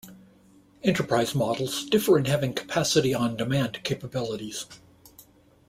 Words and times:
Enterprise 0.81 1.35
models 1.35 1.85
differ 1.85 2.17
in 2.17 2.25
having 2.25 2.53
Capacity 2.55 3.13
on 3.13 3.37
Demand 3.37 3.79
capabilities. 3.83 4.65